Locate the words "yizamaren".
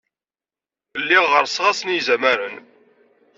1.95-2.57